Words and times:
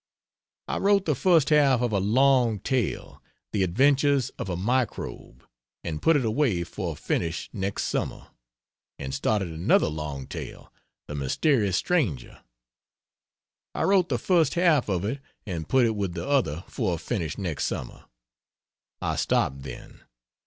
I 0.67 0.77
wrote 0.79 1.05
the 1.05 1.13
first 1.13 1.49
half 1.49 1.79
of 1.81 1.91
a 1.91 1.99
long 1.99 2.59
tale 2.59 3.21
"The 3.51 3.61
Adventures 3.61 4.29
of 4.39 4.49
a 4.49 4.55
Microbe" 4.57 5.43
and 5.83 6.01
put 6.01 6.15
it 6.15 6.25
away 6.25 6.63
for 6.63 6.93
a 6.93 6.95
finish 6.95 7.51
next 7.53 7.83
summer, 7.83 8.29
and 8.97 9.13
started 9.13 9.49
another 9.49 9.89
long 9.89 10.25
tale 10.25 10.73
"The 11.07 11.13
Mysterious 11.13 11.77
Stranger;" 11.77 12.43
I 13.75 13.83
wrote 13.83 14.09
the 14.09 14.17
first 14.17 14.55
half 14.55 14.89
of 14.89 15.05
it 15.05 15.21
and 15.45 15.69
put 15.69 15.85
it 15.85 15.95
with 15.95 16.13
the 16.15 16.27
other 16.27 16.63
for 16.65 16.95
a 16.95 16.97
finish 16.97 17.37
next 17.37 17.65
summer. 17.65 18.05
I 19.03 19.15
stopped, 19.17 19.61
then. 19.61 20.01